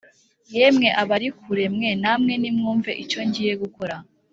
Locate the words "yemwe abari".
0.55-1.27